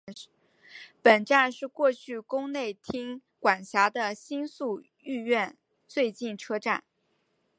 [1.03, 5.55] 本站是过去宫内厅管辖的新宿御苑
[5.87, 6.83] 最近车站。